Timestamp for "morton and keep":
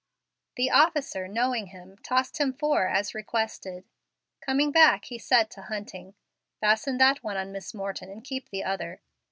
7.75-8.49